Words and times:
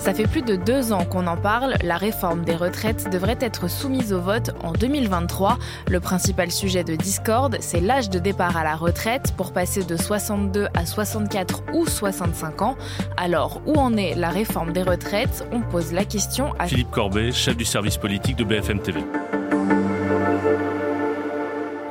Ça 0.00 0.14
fait 0.14 0.26
plus 0.26 0.40
de 0.40 0.56
deux 0.56 0.94
ans 0.94 1.04
qu'on 1.04 1.26
en 1.26 1.36
parle, 1.36 1.74
la 1.84 1.98
réforme 1.98 2.42
des 2.42 2.56
retraites 2.56 3.10
devrait 3.12 3.36
être 3.38 3.68
soumise 3.68 4.14
au 4.14 4.20
vote 4.20 4.50
en 4.62 4.72
2023. 4.72 5.58
Le 5.88 6.00
principal 6.00 6.50
sujet 6.50 6.84
de 6.84 6.96
discorde, 6.96 7.58
c'est 7.60 7.80
l'âge 7.80 8.08
de 8.08 8.18
départ 8.18 8.56
à 8.56 8.64
la 8.64 8.76
retraite 8.76 9.34
pour 9.36 9.52
passer 9.52 9.84
de 9.84 9.98
62 9.98 10.68
à 10.72 10.86
64 10.86 11.64
ou 11.74 11.86
65 11.86 12.62
ans. 12.62 12.76
Alors, 13.18 13.60
où 13.66 13.74
en 13.74 13.94
est 13.98 14.14
la 14.14 14.30
réforme 14.30 14.72
des 14.72 14.82
retraites? 14.82 15.46
On 15.52 15.60
pose 15.60 15.92
la 15.92 16.06
question 16.06 16.54
à 16.58 16.66
Philippe 16.66 16.90
Corbet, 16.90 17.30
chef 17.30 17.58
du 17.58 17.66
service 17.66 17.98
politique 17.98 18.36
de 18.36 18.44
BFM 18.44 18.80
TV. 18.80 19.00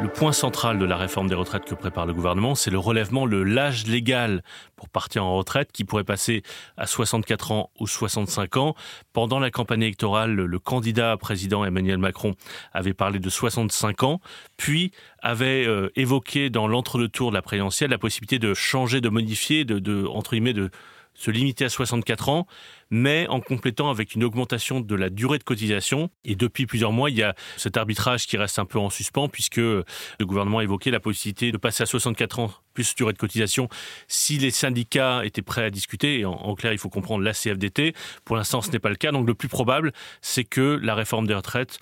Le 0.01 0.07
point 0.07 0.31
central 0.31 0.79
de 0.79 0.85
la 0.85 0.95
réforme 0.95 1.27
des 1.27 1.35
retraites 1.35 1.65
que 1.65 1.75
prépare 1.75 2.05
le 2.05 2.13
gouvernement, 2.13 2.55
c'est 2.55 2.71
le 2.71 2.79
relèvement 2.79 3.27
de 3.27 3.35
l'âge 3.35 3.85
légal 3.85 4.43
pour 4.77 4.87
partir 4.87 5.25
en 5.25 5.35
retraite 5.35 5.73
qui 5.73 5.83
pourrait 5.83 6.05
passer 6.05 6.41
à 6.77 6.87
64 6.87 7.51
ans 7.51 7.69
ou 7.81 7.85
65 7.85 8.55
ans. 8.55 8.75
Pendant 9.11 9.39
la 9.39 9.51
campagne 9.51 9.81
électorale, 9.81 10.31
le 10.31 10.59
candidat 10.59 11.17
président 11.17 11.65
Emmanuel 11.65 11.97
Macron 11.97 12.35
avait 12.71 12.93
parlé 12.93 13.19
de 13.19 13.29
65 13.29 14.03
ans, 14.03 14.21
puis 14.55 14.91
avait 15.21 15.65
euh, 15.67 15.91
évoqué 15.97 16.49
dans 16.49 16.67
l'entre-deux-tours 16.67 17.31
de 17.31 17.35
la 17.35 17.41
présidentielle 17.41 17.89
la 17.89 17.97
possibilité 17.97 18.39
de 18.39 18.53
changer, 18.53 19.01
de 19.01 19.09
modifier, 19.09 19.65
de, 19.65 19.79
de 19.79 20.05
entre 20.05 20.31
guillemets, 20.31 20.53
de 20.53 20.71
se 21.19 21.31
limiter 21.31 21.65
à 21.65 21.69
64 21.69 22.29
ans, 22.29 22.47
mais 22.89 23.27
en 23.27 23.41
complétant 23.41 23.89
avec 23.89 24.15
une 24.15 24.23
augmentation 24.23 24.79
de 24.79 24.95
la 24.95 25.09
durée 25.09 25.37
de 25.37 25.43
cotisation. 25.43 26.09
Et 26.23 26.35
depuis 26.35 26.65
plusieurs 26.65 26.93
mois, 26.93 27.09
il 27.09 27.17
y 27.17 27.23
a 27.23 27.35
cet 27.57 27.75
arbitrage 27.75 28.25
qui 28.25 28.37
reste 28.37 28.57
un 28.57 28.65
peu 28.65 28.79
en 28.79 28.89
suspens, 28.89 29.27
puisque 29.27 29.57
le 29.57 29.83
gouvernement 30.21 30.59
a 30.59 30.63
évoqué 30.63 30.91
la 30.91 31.01
possibilité 31.01 31.51
de 31.51 31.57
passer 31.57 31.83
à 31.83 31.85
64 31.85 32.39
ans 32.39 32.51
plus 32.73 32.95
durée 32.95 33.11
de 33.11 33.17
cotisation 33.17 33.67
si 34.07 34.37
les 34.37 34.51
syndicats 34.51 35.25
étaient 35.25 35.41
prêts 35.41 35.65
à 35.65 35.69
discuter. 35.69 36.19
Et 36.19 36.25
en, 36.25 36.55
clair, 36.55 36.71
il 36.71 36.79
faut 36.79 36.89
comprendre 36.89 37.21
la 37.23 37.33
CFDT. 37.33 37.93
Pour 38.23 38.37
l'instant, 38.37 38.61
ce 38.61 38.71
n'est 38.71 38.79
pas 38.79 38.89
le 38.89 38.95
cas. 38.95 39.11
Donc 39.11 39.27
le 39.27 39.35
plus 39.35 39.49
probable, 39.49 39.91
c'est 40.21 40.45
que 40.45 40.79
la 40.81 40.95
réforme 40.95 41.27
des 41.27 41.35
retraites 41.35 41.79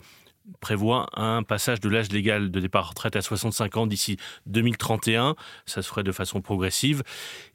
prévoit 0.60 1.08
un 1.14 1.44
passage 1.44 1.80
de 1.80 1.90
l'âge 1.90 2.12
légal 2.12 2.52
de 2.52 2.60
départ 2.60 2.90
retraite 2.90 3.16
à 3.16 3.22
65 3.22 3.78
ans 3.78 3.88
d'ici 3.88 4.18
2031. 4.46 5.36
Ça 5.66 5.82
se 5.82 5.88
ferait 5.88 6.04
de 6.04 6.12
façon 6.12 6.42
progressive. 6.42 7.04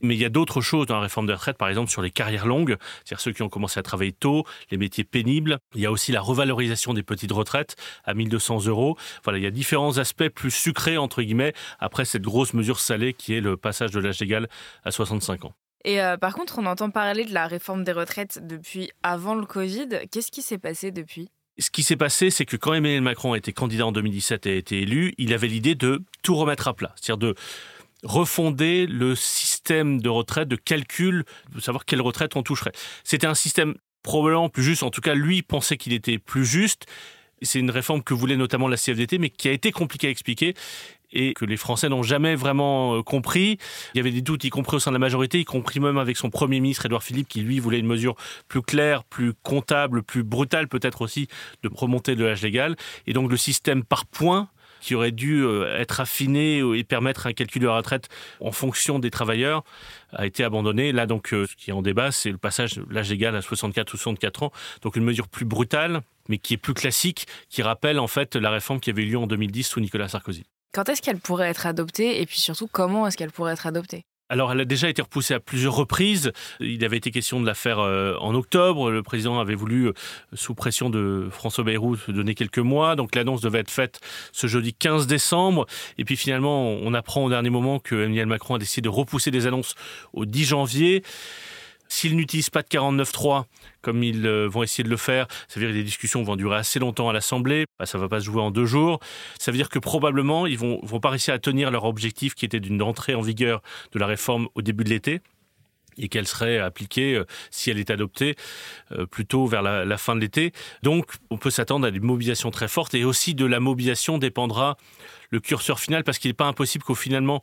Mais 0.00 0.14
il 0.14 0.20
y 0.20 0.24
a 0.24 0.28
d'autres 0.28 0.60
choses 0.60 0.86
dans 0.86 0.96
la 0.96 1.02
réforme 1.02 1.26
des 1.26 1.34
retraites, 1.34 1.58
par 1.58 1.68
exemple 1.68 1.90
sur 1.90 2.02
les 2.02 2.10
carrières 2.10 2.46
longues, 2.46 2.76
c'est-à-dire 3.04 3.20
ceux 3.20 3.32
qui 3.32 3.42
ont 3.42 3.48
commencé 3.48 3.78
à 3.78 3.82
travailler 3.82 4.12
tôt, 4.12 4.44
les 4.70 4.76
métiers 4.76 5.04
pénibles. 5.04 5.58
Il 5.74 5.80
y 5.80 5.86
a 5.86 5.90
aussi 5.90 6.12
la 6.12 6.20
revalorisation 6.20 6.94
des 6.94 7.02
petites 7.02 7.32
retraites 7.32 7.76
à 8.04 8.14
1200 8.14 8.66
euros. 8.66 8.96
Voilà, 9.24 9.38
il 9.38 9.44
y 9.44 9.46
a 9.46 9.50
différents 9.50 9.98
aspects 9.98 10.28
plus 10.28 10.50
sucrés, 10.50 10.98
entre 10.98 11.22
guillemets, 11.22 11.52
après 11.78 12.04
cette 12.04 12.22
grosse 12.22 12.54
mesure 12.54 12.80
salée 12.80 13.14
qui 13.14 13.34
est 13.34 13.40
le 13.40 13.56
passage 13.56 13.90
de 13.90 14.00
l'âge 14.00 14.20
légal 14.20 14.48
à 14.84 14.90
65 14.90 15.44
ans. 15.44 15.52
Et 15.84 16.00
euh, 16.00 16.16
par 16.16 16.34
contre, 16.34 16.58
on 16.58 16.66
entend 16.66 16.90
parler 16.90 17.24
de 17.24 17.34
la 17.34 17.46
réforme 17.46 17.84
des 17.84 17.92
retraites 17.92 18.46
depuis 18.46 18.90
avant 19.02 19.34
le 19.34 19.46
Covid. 19.46 19.88
Qu'est-ce 20.10 20.30
qui 20.30 20.42
s'est 20.42 20.58
passé 20.58 20.92
depuis? 20.92 21.28
Ce 21.58 21.70
qui 21.70 21.83
s'est 21.83 21.97
passé, 21.97 22.31
c'est 22.31 22.47
que 22.47 22.56
quand 22.56 22.72
Emmanuel 22.72 23.03
Macron 23.03 23.34
a 23.34 23.39
été 23.39 23.53
candidat 23.53 23.86
en 23.86 23.92
2017 23.92 24.47
et 24.47 24.53
a 24.53 24.55
été 24.55 24.81
élu, 24.81 25.14
il 25.19 25.34
avait 25.34 25.48
l'idée 25.48 25.75
de 25.75 26.03
tout 26.22 26.34
remettre 26.34 26.69
à 26.69 26.75
plat, 26.75 26.94
c'est-à-dire 26.97 27.19
de 27.19 27.34
refonder 28.03 28.86
le 28.86 29.14
système 29.14 30.00
de 30.00 30.09
retraite, 30.09 30.48
de 30.48 30.56
calcul, 30.56 31.25
de 31.55 31.61
savoir 31.61 31.84
quelle 31.84 32.00
retraite 32.00 32.36
on 32.36 32.42
toucherait. 32.42 32.72
C'était 33.05 33.27
un 33.27 33.34
système 33.34 33.75
probablement 34.03 34.48
plus 34.48 34.64
juste, 34.64 34.83
en 34.83 34.91
tout 34.91 35.00
cas 35.00 35.14
lui 35.14 35.42
pensait 35.42 35.77
qu'il 35.77 35.92
était 35.92 36.19
plus 36.19 36.44
juste. 36.44 36.86
C'est 37.42 37.59
une 37.59 37.70
réforme 37.70 38.03
que 38.03 38.14
voulait 38.14 38.37
notamment 38.37 38.69
la 38.69 38.77
CFDT, 38.77 39.19
mais 39.19 39.31
qui 39.31 39.48
a 39.48 39.53
été 39.53 39.72
compliquée 39.72 40.09
à 40.09 40.11
expliquer 40.11 40.55
et 41.12 41.34
que 41.34 41.44
les 41.44 41.56
Français 41.56 41.88
n'ont 41.88 42.02
jamais 42.02 42.34
vraiment 42.34 42.96
euh, 42.96 43.02
compris. 43.02 43.58
Il 43.94 43.98
y 43.98 44.00
avait 44.00 44.10
des 44.10 44.22
doutes, 44.22 44.44
y 44.44 44.50
compris 44.50 44.77
au 44.77 44.80
sein 44.80 44.91
de 44.91 44.96
la 44.96 45.00
majorité, 45.00 45.41
y 45.41 45.44
compris 45.44 45.80
même 45.80 45.98
avec 45.98 46.16
son 46.16 46.30
Premier 46.30 46.60
ministre, 46.60 46.86
Édouard 46.86 47.02
Philippe, 47.02 47.28
qui 47.28 47.41
lui 47.41 47.58
voulait 47.58 47.78
une 47.78 47.86
mesure 47.86 48.16
plus 48.48 48.62
claire, 48.62 49.04
plus 49.04 49.32
comptable, 49.42 50.02
plus 50.02 50.22
brutale 50.22 50.69
peut-être 50.69 51.02
aussi, 51.02 51.28
de 51.62 51.70
remonter 51.72 52.16
de 52.16 52.24
l'âge 52.24 52.42
légal. 52.42 52.77
Et 53.06 53.12
donc 53.12 53.30
le 53.30 53.36
système 53.36 53.84
par 53.84 54.06
points 54.06 54.48
qui 54.82 54.96
aurait 54.96 55.12
dû 55.12 55.42
euh, 55.44 55.78
être 55.78 56.00
affiné 56.00 56.59
et 56.59 56.84
permettre 56.84 57.26
un 57.26 57.32
calcul 57.32 57.62
de 57.62 57.69
la 57.69 57.76
retraite 57.76 58.08
en 58.41 58.53
fonction 58.53 58.98
des 58.98 59.10
travailleurs 59.10 59.62
a 60.12 60.26
été 60.26 60.44
abandonné. 60.44 60.92
Là, 60.92 61.06
donc, 61.06 61.32
euh, 61.32 61.47
ce 61.47 61.54
qui 61.56 61.70
est 61.70 61.72
en 61.72 61.82
débat, 61.82 62.10
c'est 62.10 62.31
le 62.31 62.37
passage 62.37 62.75
de 62.75 62.84
l'âge 62.91 63.08
légal 63.08 63.34
à 63.37 63.41
64 63.41 63.94
ou 63.94 63.97
64 63.97 64.42
ans. 64.42 64.53
Donc, 64.82 64.97
une 64.97 65.04
mesure 65.04 65.28
plus 65.28 65.44
brutale, 65.44 66.03
mais 66.28 66.38
qui 66.38 66.54
est 66.54 66.58
plus 66.58 66.75
classique, 66.75 67.26
qui 67.48 67.62
rappelle 67.62 67.98
en 67.98 68.08
fait 68.08 68.34
la 68.37 68.50
réforme 68.50 68.81
qui 68.81 68.91
avait 68.91 69.03
eu 69.03 69.10
lieu 69.10 69.19
en 69.19 69.28
2010 69.28 69.62
sous 69.62 69.81
Nicolas 69.81 70.08
Sarkozy. 70.08 70.44
Quand 70.72 70.88
est-ce 70.88 71.03
qu'elle 71.03 71.19
pourrait 71.19 71.49
être 71.49 71.66
adoptée 71.66 72.22
et 72.22 72.27
puis 72.27 72.41
surtout 72.41 72.66
comment 72.66 73.06
est-ce 73.06 73.19
qu'elle 73.19 73.31
pourrait 73.31 73.53
être 73.53 73.66
adoptée? 73.66 74.05
Alors, 74.31 74.50
elle 74.50 74.60
a 74.60 74.65
déjà 74.65 74.88
été 74.88 75.03
repoussée 75.03 75.34
à 75.34 75.41
plusieurs 75.41 75.75
reprises. 75.75 76.33
Il 76.60 76.83
avait 76.87 76.97
été 76.97 77.10
question 77.10 77.38
de 77.38 77.47
la 77.47 77.53
faire 77.53 77.81
euh, 77.81 78.16
en 78.21 78.34
octobre. 78.34 78.91
Le 78.91 79.03
président 79.03 79.38
avait 79.38 79.55
voulu, 79.55 79.88
euh, 79.88 79.93
sous 80.32 80.55
pression 80.55 80.88
de 80.88 81.28
François 81.31 81.65
Bayrou, 81.65 81.97
se 81.97 82.11
donner 82.11 82.34
quelques 82.34 82.59
mois. 82.59 82.97
Donc, 82.97 83.15
l'annonce 83.15 83.43
devait 83.43 83.59
être 83.59 83.71
faite 83.71 84.00
ce 84.32 84.47
jeudi 84.47 84.72
15 84.72 85.06
décembre. 85.06 85.66
Et 85.99 86.06
puis, 86.06 86.16
finalement, 86.16 86.71
on 86.71 86.94
apprend 86.94 87.22
au 87.25 87.28
dernier 87.28 87.50
moment 87.50 87.78
que 87.78 87.94
Emmanuel 87.94 88.25
Macron 88.25 88.55
a 88.55 88.59
décidé 88.59 88.81
de 88.81 88.88
repousser 88.88 89.31
des 89.31 89.47
annonces 89.47 89.75
au 90.15 90.25
10 90.25 90.44
janvier. 90.47 91.03
S'ils 91.92 92.16
n'utilisent 92.16 92.48
pas 92.48 92.62
de 92.62 92.69
49.3, 92.69 93.44
comme 93.82 94.03
ils 94.03 94.26
euh, 94.26 94.48
vont 94.48 94.62
essayer 94.62 94.82
de 94.82 94.88
le 94.88 94.97
faire, 94.97 95.26
ça 95.47 95.60
veut 95.60 95.66
dire 95.66 95.75
que 95.75 95.78
les 95.78 95.84
discussions 95.84 96.22
vont 96.22 96.36
durer 96.36 96.56
assez 96.56 96.78
longtemps 96.78 97.10
à 97.10 97.12
l'Assemblée, 97.12 97.66
bah, 97.78 97.84
ça 97.84 97.98
ne 97.98 98.03
va 98.03 98.08
pas 98.08 98.19
se 98.20 98.25
jouer 98.25 98.41
en 98.41 98.50
deux 98.50 98.64
jours. 98.64 98.98
Ça 99.38 99.50
veut 99.50 99.58
dire 99.58 99.69
que 99.69 99.78
probablement, 99.78 100.47
ils 100.47 100.56
vont, 100.56 100.81
vont 100.82 101.00
pas 101.00 101.10
réussir 101.10 101.34
à 101.34 101.38
tenir 101.38 101.70
leur 101.70 101.84
objectif 101.84 102.34
qui 102.34 102.47
était 102.47 102.60
d'une 102.60 102.81
entrée 102.81 103.14
en 103.14 103.20
vigueur 103.20 103.62
de 103.92 103.98
la 103.98 104.06
réforme 104.06 104.48
au 104.54 104.62
début 104.62 104.84
de 104.84 104.88
l'été 104.88 105.20
et 105.98 106.08
qu'elle 106.08 106.26
serait 106.26 106.56
appliquée, 106.56 107.14
euh, 107.14 107.26
si 107.50 107.70
elle 107.70 107.78
est 107.78 107.91
adoptée, 107.91 108.36
euh, 108.92 109.04
plutôt 109.04 109.47
vers 109.47 109.60
la, 109.60 109.84
la 109.84 109.98
fin 109.98 110.16
de 110.16 110.20
l'été. 110.20 110.54
Donc, 110.82 111.12
on 111.28 111.36
peut 111.36 111.50
s'attendre 111.50 111.86
à 111.86 111.91
des 111.91 112.00
mobilisations 112.00 112.50
très 112.50 112.69
fortes 112.69 112.94
et 112.94 113.04
aussi 113.04 113.34
de 113.34 113.44
la 113.44 113.60
mobilisation 113.60 114.16
dépendra 114.16 114.78
le 115.28 115.41
curseur 115.41 115.78
final 115.78 116.04
parce 116.04 116.19
qu'il 116.19 116.31
n'est 116.31 116.34
pas 116.34 116.47
impossible 116.47 116.84
qu'au 116.84 116.94
finalement, 116.94 117.42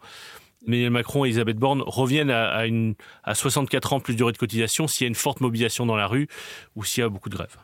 Emmanuel 0.68 0.90
Macron 0.92 1.26
et 1.26 1.30
Elisabeth 1.30 1.58
Borne 1.58 1.84
reviennent 1.86 2.32
à, 2.32 2.66
une, 2.66 2.96
à 3.24 3.36
64 3.36 3.94
ans 3.94 4.00
plus 4.00 4.16
durée 4.16 4.32
de 4.32 4.38
cotisation 4.38 4.88
s'il 4.88 5.06
y 5.06 5.08
a 5.08 5.10
une 5.10 5.16
forte 5.16 5.42
mobilisation 5.42 5.86
dans 5.86 5.96
la 5.96 6.08
rue 6.08 6.28
ou 6.76 6.84
s'il 6.84 7.02
y 7.02 7.06
a 7.06 7.10
beaucoup 7.10 7.30
de 7.30 7.36
grèves. 7.36 7.56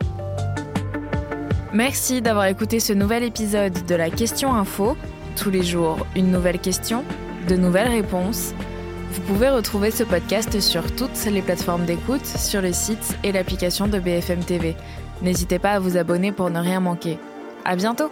Merci 1.73 2.22
d'avoir 2.22 2.45
écouté 2.45 2.79
ce 2.79 2.94
nouvel 2.94 3.23
épisode 3.23 3.85
de 3.85 3.95
la 3.95 4.09
Question 4.09 4.56
Info. 4.56 4.95
Tous 5.35 5.50
les 5.50 5.63
jours, 5.63 6.07
une 6.16 6.31
nouvelle 6.31 6.59
question, 6.59 7.03
de 7.50 7.56
nouvelles 7.56 7.89
réponses. 7.89 8.53
Vous 9.12 9.22
pouvez 9.22 9.50
retrouver 9.50 9.91
ce 9.91 10.03
podcast 10.03 10.59
sur 10.62 10.95
toutes 10.95 11.25
les 11.25 11.41
plateformes 11.41 11.85
d'écoute, 11.85 12.25
sur 12.25 12.62
le 12.62 12.72
site 12.72 13.17
et 13.23 13.31
l'application 13.31 13.88
de 13.88 14.00
BFM 14.00 14.44
TV. 14.44 14.75
N'hésitez 15.22 15.59
pas 15.59 15.72
à 15.72 15.79
vous 15.79 15.97
abonner 15.97 16.31
pour 16.31 16.50
ne 16.50 16.59
rien 16.59 16.79
manquer. 16.79 17.17
À 17.66 17.75
bientôt! 17.75 18.12